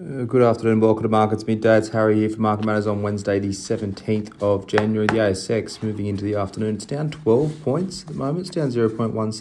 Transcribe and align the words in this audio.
Uh, 0.00 0.24
good 0.24 0.40
afternoon, 0.40 0.80
welcome 0.80 1.02
to 1.02 1.08
Markets 1.10 1.46
Midday. 1.46 1.76
It's 1.76 1.90
Harry 1.90 2.14
here 2.14 2.30
for 2.30 2.40
Market 2.40 2.64
Matters 2.64 2.86
on 2.86 3.02
Wednesday, 3.02 3.38
the 3.38 3.50
17th 3.50 4.42
of 4.42 4.66
January. 4.66 5.06
The 5.06 5.16
ASX 5.16 5.82
moving 5.82 6.06
into 6.06 6.24
the 6.24 6.34
afternoon. 6.34 6.76
It's 6.76 6.86
down 6.86 7.10
12 7.10 7.62
points 7.62 8.00
at 8.00 8.08
the 8.08 8.14
moment. 8.14 8.46
It's 8.46 8.56
down 8.56 8.70
0.17% 8.70 9.36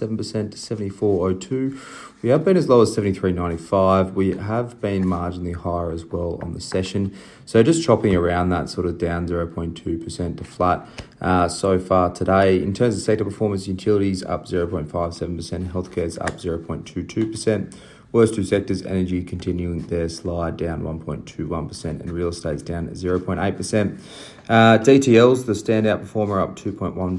to 0.52 0.58
74.02. 0.58 1.80
We 2.22 2.30
have 2.32 2.44
been 2.44 2.58
as 2.58 2.68
low 2.68 2.82
as 2.82 2.94
73.95. 2.94 4.14
We 4.14 4.36
have 4.36 4.82
been 4.82 5.06
marginally 5.06 5.56
higher 5.56 5.90
as 5.90 6.04
well 6.04 6.38
on 6.44 6.52
the 6.52 6.60
session. 6.60 7.16
So 7.46 7.64
just 7.64 7.82
chopping 7.82 8.14
around 8.14 8.50
that 8.50 8.68
sort 8.68 8.88
of 8.88 8.98
down 8.98 9.30
0.2% 9.30 10.38
to 10.38 10.44
flat 10.44 10.86
uh, 11.22 11.48
so 11.48 11.80
far 11.80 12.12
today. 12.12 12.62
In 12.62 12.74
terms 12.74 12.98
of 12.98 13.02
sector 13.02 13.24
performance, 13.24 13.70
utilities 13.70 14.22
up 14.26 14.48
0.57%, 14.48 15.72
healthcare 15.72 16.04
is 16.04 16.18
up 16.18 16.32
0.22%. 16.32 17.74
Worst 18.12 18.36
two 18.36 18.44
sectors, 18.44 18.82
energy 18.82 19.24
continuing 19.24 19.88
their 19.88 20.10
slide 20.10 20.58
down 20.58 20.82
1.21% 20.82 21.86
and 21.86 22.12
real 22.12 22.28
estate's 22.28 22.62
down 22.62 22.90
0.8%. 22.90 24.02
Uh, 24.50 24.78
DTL's 24.80 25.46
the 25.46 25.54
standout 25.54 26.02
performer 26.02 26.42
up 26.42 26.58
2.14%, 26.58 27.16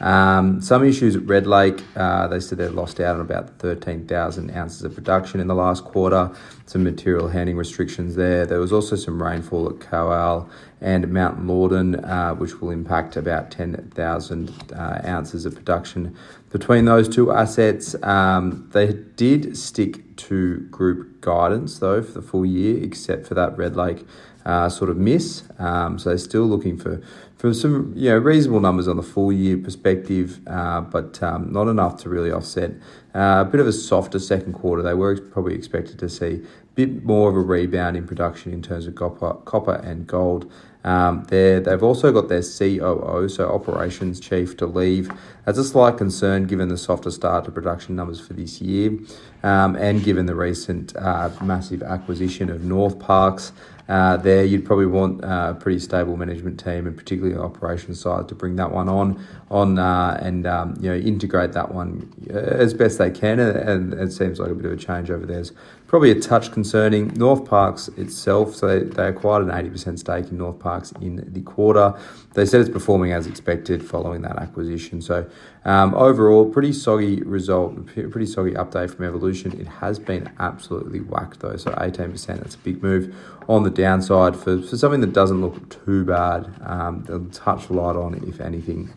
Um, 0.00 0.60
some 0.60 0.84
issues 0.84 1.16
at 1.16 1.26
Red 1.26 1.46
Lake, 1.46 1.82
uh, 1.96 2.26
they 2.28 2.40
said 2.40 2.58
they 2.58 2.68
lost 2.68 3.00
out 3.00 3.14
on 3.16 3.22
about 3.22 3.58
13,000 3.58 4.50
ounces 4.50 4.82
of 4.82 4.94
production 4.94 5.40
in 5.40 5.46
the 5.46 5.54
last 5.54 5.84
quarter. 5.84 6.30
Some 6.66 6.84
material 6.84 7.28
handling 7.28 7.56
restrictions 7.56 8.14
there. 8.14 8.44
There 8.44 8.60
was 8.60 8.72
also 8.72 8.96
some 8.96 9.22
rainfall 9.22 9.68
at 9.68 9.80
Cowal 9.80 10.48
and 10.80 11.10
Mount 11.12 11.38
Rawdon, 11.38 12.04
uh, 12.04 12.34
which 12.34 12.60
will 12.60 12.70
impact 12.70 13.16
about 13.16 13.50
10,000 13.50 14.72
uh, 14.74 15.00
ounces 15.04 15.46
of 15.46 15.54
production 15.54 16.14
between 16.50 16.84
those 16.84 17.08
two 17.08 17.32
assets. 17.32 17.94
Um, 18.02 18.68
they 18.72 18.92
did 18.92 19.56
stick 19.56 20.05
to 20.16 20.60
group 20.70 21.20
guidance 21.20 21.78
though 21.78 22.02
for 22.02 22.12
the 22.12 22.22
full 22.22 22.46
year, 22.46 22.82
except 22.82 23.26
for 23.26 23.34
that 23.34 23.56
Red 23.56 23.76
Lake 23.76 24.06
uh, 24.44 24.68
sort 24.68 24.90
of 24.90 24.96
miss. 24.96 25.42
Um, 25.58 25.98
so 25.98 26.10
they're 26.10 26.18
still 26.18 26.46
looking 26.46 26.78
for, 26.78 27.02
for 27.36 27.52
some 27.52 27.92
you 27.96 28.10
know 28.10 28.18
reasonable 28.18 28.60
numbers 28.60 28.88
on 28.88 28.96
the 28.96 29.02
full 29.02 29.32
year 29.32 29.56
perspective, 29.58 30.40
uh, 30.46 30.80
but 30.80 31.22
um, 31.22 31.52
not 31.52 31.68
enough 31.68 31.96
to 32.02 32.08
really 32.08 32.30
offset 32.30 32.72
uh, 33.16 33.44
a 33.46 33.50
bit 33.50 33.60
of 33.60 33.66
a 33.66 33.72
softer 33.72 34.18
second 34.18 34.52
quarter. 34.52 34.82
They 34.82 34.94
were 34.94 35.18
probably 35.18 35.54
expected 35.54 35.98
to 36.00 36.08
see 36.08 36.26
a 36.34 36.74
bit 36.74 37.02
more 37.02 37.30
of 37.30 37.36
a 37.36 37.40
rebound 37.40 37.96
in 37.96 38.06
production 38.06 38.52
in 38.52 38.60
terms 38.60 38.86
of 38.86 38.94
copper, 38.94 39.34
copper 39.46 39.76
and 39.76 40.06
gold. 40.06 40.52
Um, 40.84 41.24
they've 41.24 41.82
also 41.82 42.12
got 42.12 42.28
their 42.28 42.42
COO, 42.42 43.28
so 43.28 43.48
operations 43.48 44.20
chief, 44.20 44.56
to 44.58 44.66
leave. 44.66 45.10
That's 45.44 45.58
a 45.58 45.64
slight 45.64 45.96
concern 45.96 46.46
given 46.46 46.68
the 46.68 46.76
softer 46.76 47.10
start 47.10 47.44
to 47.46 47.50
production 47.50 47.96
numbers 47.96 48.20
for 48.20 48.34
this 48.34 48.60
year, 48.60 48.96
um, 49.42 49.74
and 49.76 50.04
given 50.04 50.26
the 50.26 50.36
recent 50.36 50.94
uh, 50.94 51.30
massive 51.42 51.82
acquisition 51.82 52.50
of 52.50 52.60
Northparkes. 52.60 53.50
Uh, 53.88 54.16
there, 54.16 54.44
you'd 54.44 54.64
probably 54.64 54.86
want 54.86 55.22
uh, 55.24 55.54
a 55.56 55.60
pretty 55.60 55.78
stable 55.78 56.16
management 56.16 56.58
team, 56.58 56.86
and 56.86 56.96
particularly 56.96 57.34
the 57.34 57.42
operations 57.42 58.00
side, 58.00 58.28
to 58.28 58.34
bring 58.34 58.56
that 58.56 58.72
one 58.72 58.88
on, 58.88 59.24
on 59.50 59.78
uh, 59.78 60.18
and 60.20 60.46
um, 60.46 60.76
you 60.80 60.90
know 60.90 60.96
integrate 60.96 61.52
that 61.52 61.72
one 61.72 62.12
uh, 62.28 62.36
as 62.36 62.74
best 62.74 62.98
they 62.98 63.05
can. 63.10 63.38
And, 63.40 63.94
it 63.94 64.12
seems 64.12 64.38
like 64.38 64.50
a 64.50 64.54
bit 64.54 64.66
of 64.66 64.72
a 64.72 64.76
change 64.76 65.10
over 65.10 65.26
there. 65.26 65.40
It's 65.40 65.52
probably 65.86 66.10
a 66.10 66.20
touch 66.20 66.52
concerning. 66.52 67.10
Northparkes 67.12 67.96
itself, 67.98 68.54
so 68.54 68.66
they, 68.66 68.84
they 68.84 69.08
acquired 69.08 69.44
an 69.44 69.50
eighty 69.50 69.70
percent 69.70 69.98
stake 69.98 70.30
in 70.30 70.38
Northparkes 70.38 71.00
in 71.00 71.24
the 71.32 71.40
quarter. 71.42 71.94
They 72.34 72.46
said 72.46 72.60
it's 72.60 72.70
performing 72.70 73.12
as 73.12 73.26
expected 73.26 73.86
following 73.86 74.22
that 74.22 74.36
acquisition. 74.36 75.00
So 75.00 75.28
um, 75.64 75.94
overall, 75.94 76.50
pretty 76.50 76.72
soggy 76.72 77.22
result, 77.22 77.86
pretty 77.86 78.26
soggy 78.26 78.52
update 78.52 78.94
from 78.94 79.04
Evolution. 79.04 79.58
It 79.60 79.66
has 79.66 79.98
been 79.98 80.30
absolutely 80.38 81.00
whacked 81.00 81.40
though. 81.40 81.56
So 81.56 81.74
eighteen 81.80 82.12
percent, 82.12 82.40
that's 82.40 82.54
a 82.54 82.58
big 82.58 82.82
move 82.82 83.14
on 83.48 83.62
the 83.62 83.70
downside 83.70 84.36
for, 84.36 84.60
for 84.60 84.76
something 84.76 85.00
that 85.00 85.12
doesn't 85.12 85.40
look 85.40 85.68
too 85.84 86.04
bad. 86.04 86.52
Um, 86.64 87.04
they'll 87.06 87.26
touch 87.26 87.70
light 87.70 87.96
on 87.96 88.14
if 88.26 88.40
anything. 88.40 88.92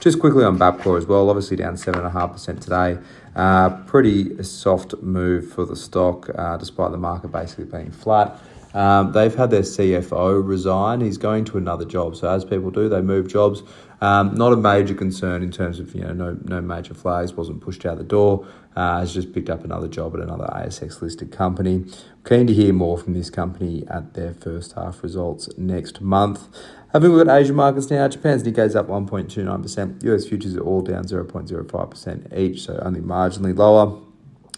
Just 0.00 0.20
quickly 0.20 0.44
on 0.44 0.58
Bapcor 0.58 0.98
as 0.98 1.06
well, 1.06 1.30
obviously 1.30 1.56
down 1.56 1.76
7.5% 1.76 2.60
today. 2.60 2.98
Uh, 3.34 3.70
pretty 3.86 4.40
soft 4.44 4.94
move 5.02 5.50
for 5.50 5.64
the 5.64 5.74
stock, 5.74 6.30
uh, 6.36 6.56
despite 6.56 6.92
the 6.92 6.98
market 6.98 7.32
basically 7.32 7.64
being 7.64 7.90
flat. 7.90 8.38
Um, 8.74 9.12
they've 9.12 9.34
had 9.34 9.50
their 9.50 9.62
CFO 9.62 10.46
resign. 10.46 11.00
He's 11.00 11.16
going 11.16 11.44
to 11.46 11.58
another 11.58 11.84
job. 11.84 12.16
So 12.16 12.28
as 12.28 12.44
people 12.44 12.70
do, 12.70 12.88
they 12.88 13.00
move 13.00 13.28
jobs. 13.28 13.62
Um, 14.00 14.34
not 14.34 14.52
a 14.52 14.56
major 14.56 14.94
concern 14.94 15.42
in 15.42 15.50
terms 15.50 15.78
of 15.80 15.94
you 15.94 16.02
know 16.02 16.12
no 16.12 16.36
no 16.44 16.60
major 16.60 16.92
flags. 16.92 17.32
Wasn't 17.32 17.60
pushed 17.60 17.86
out 17.86 17.96
the 17.96 18.04
door. 18.04 18.46
Uh, 18.76 18.98
has 18.98 19.14
just 19.14 19.32
picked 19.32 19.48
up 19.48 19.64
another 19.64 19.86
job 19.86 20.14
at 20.14 20.20
another 20.20 20.46
ASX 20.52 21.00
listed 21.00 21.30
company. 21.30 21.84
Keen 22.24 22.46
to 22.48 22.52
hear 22.52 22.72
more 22.72 22.98
from 22.98 23.14
this 23.14 23.30
company 23.30 23.84
at 23.88 24.14
their 24.14 24.34
first 24.34 24.72
half 24.72 25.02
results 25.02 25.48
next 25.56 26.00
month. 26.00 26.48
Having 26.92 27.12
a 27.12 27.14
look 27.14 27.28
at 27.28 27.40
Asian 27.40 27.56
markets 27.56 27.90
now, 27.90 28.06
Japan's 28.08 28.42
Nikkei's 28.42 28.76
up 28.76 28.88
1.29%. 28.88 30.04
US 30.04 30.26
futures 30.26 30.56
are 30.56 30.60
all 30.60 30.80
down 30.80 31.04
0.05% 31.04 32.38
each, 32.38 32.62
so 32.62 32.80
only 32.84 33.00
marginally 33.00 33.56
lower. 33.56 34.00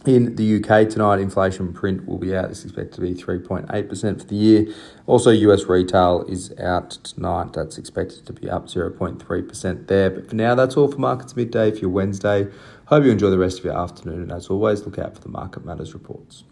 In 0.07 0.37
the 0.37 0.63
UK 0.63 0.89
tonight, 0.89 1.19
inflation 1.19 1.73
print 1.73 2.07
will 2.07 2.19
be 2.19 2.37
out. 2.37 2.45
It's 2.49 2.63
expected 2.63 2.95
to 2.95 3.01
be 3.01 3.13
3.8% 3.13 4.21
for 4.21 4.27
the 4.27 4.37
year. 4.37 4.67
Also, 5.07 5.31
US 5.31 5.65
retail 5.65 6.25
is 6.29 6.57
out 6.61 6.91
tonight. 6.91 7.55
That's 7.55 7.77
expected 7.77 8.25
to 8.27 8.33
be 8.33 8.49
up 8.49 8.67
0.3% 8.67 9.87
there. 9.89 10.11
But 10.11 10.29
for 10.29 10.37
now, 10.37 10.55
that's 10.55 10.77
all 10.77 10.87
for 10.87 10.99
Markets 10.99 11.35
Midday 11.35 11.73
for 11.73 11.79
your 11.79 11.91
Wednesday. 11.91 12.47
Hope 12.85 13.03
you 13.03 13.11
enjoy 13.11 13.31
the 13.31 13.39
rest 13.39 13.59
of 13.59 13.65
your 13.65 13.77
afternoon. 13.77 14.23
And 14.23 14.33
as 14.33 14.47
always, 14.47 14.85
look 14.85 14.97
out 14.97 15.17
for 15.17 15.23
the 15.23 15.29
Market 15.29 15.65
Matters 15.65 15.93
reports. 15.93 16.45